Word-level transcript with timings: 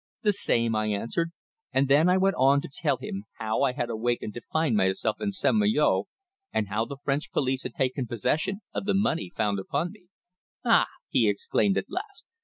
"The 0.23 0.33
same," 0.33 0.75
I 0.75 0.87
answered, 0.87 1.31
and 1.71 1.87
then 1.87 2.09
I 2.09 2.17
went 2.17 2.35
on 2.35 2.59
to 2.61 2.69
tell 2.73 2.97
him 2.97 3.25
how 3.37 3.61
I 3.61 3.73
had 3.73 3.87
awakened 3.91 4.33
to 4.33 4.41
find 4.41 4.75
myself 4.75 5.21
in 5.21 5.31
St. 5.31 5.53
Malo, 5.55 6.05
and 6.51 6.69
how 6.69 6.85
the 6.85 6.97
French 7.03 7.31
police 7.31 7.61
had 7.61 7.75
taken 7.75 8.07
possession 8.07 8.61
of 8.73 8.85
the 8.85 8.95
money 8.95 9.31
found 9.37 9.59
upon 9.59 9.91
me. 9.91 10.07
"Ah!" 10.65 10.87
he 11.09 11.29
exclaimed 11.29 11.77
at 11.77 11.85
last. 11.87 12.25